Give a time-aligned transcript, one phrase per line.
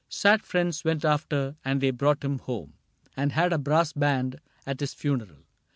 [0.09, 2.73] Sad friends went after, and they brought him home
[3.15, 5.45] And had a brass band at his funeral.